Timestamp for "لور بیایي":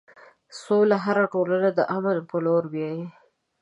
2.45-3.05